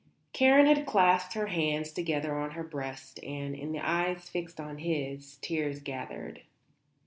Karen 0.33 0.65
had 0.65 0.87
clasped 0.87 1.35
her 1.35 1.45
hands 1.45 1.91
together 1.91 2.35
on 2.35 2.49
her 2.53 2.63
breast 2.63 3.19
and, 3.21 3.53
in 3.53 3.71
the 3.71 3.87
eyes 3.87 4.27
fixed 4.27 4.59
on 4.59 4.79
his, 4.79 5.37
tears 5.43 5.79
gathered. 5.79 6.41